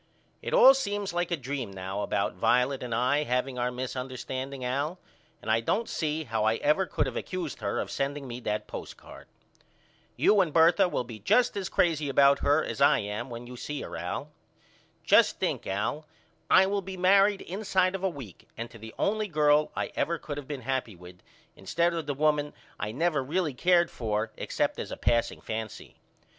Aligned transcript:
It 0.41 0.51
all 0.51 0.73
seems 0.73 1.13
like 1.13 1.29
a 1.29 1.37
dream 1.37 1.69
now 1.71 2.01
about 2.01 2.33
Violet 2.33 2.81
and 2.81 2.95
I 2.95 3.23
haveing 3.23 3.59
our 3.59 3.69
misunderstanding 3.69 4.65
Al 4.65 4.97
and 5.43 5.51
I 5.51 5.59
don't 5.59 5.87
see 5.87 6.23
how 6.23 6.43
I 6.43 6.55
ever 6.55 6.87
could 6.87 7.05
of 7.07 7.15
accused 7.15 7.59
her 7.59 7.79
of 7.79 7.91
sending 7.91 8.27
me 8.27 8.39
that 8.39 8.65
postcard. 8.65 9.27
You 10.15 10.41
and 10.41 10.51
Bertha 10.51 10.89
will 10.89 11.03
be 11.03 11.19
just 11.19 11.55
as 11.55 11.69
crazy 11.69 12.09
about 12.09 12.39
her 12.39 12.63
as 12.65 12.81
I 12.81 12.97
am 12.97 13.29
when 13.29 13.45
you 13.45 13.55
see 13.55 13.83
her 13.83 13.95
Al. 13.95 14.31
Just 15.03 15.37
think 15.39 15.67
Al 15.67 16.07
I 16.49 16.65
will 16.65 16.81
be 16.81 16.97
married 16.97 17.41
inside 17.43 17.93
of 17.93 18.03
a 18.03 18.09
week 18.09 18.47
and 18.57 18.71
to 18.71 18.79
the 18.79 18.95
only 18.97 19.27
girl 19.27 19.71
I 19.75 19.91
ever 19.95 20.17
could 20.17 20.39
of 20.39 20.47
been 20.47 20.61
happy 20.61 20.95
with 20.95 21.19
instead 21.55 21.93
of 21.93 22.07
the 22.07 22.15
woman 22.15 22.53
I 22.79 22.91
never 22.91 23.23
really 23.23 23.53
cared 23.53 23.91
for 23.91 24.31
except 24.35 24.79
as 24.79 24.89
a 24.91 24.97
passing 24.97 25.41
fancy. 25.41 25.97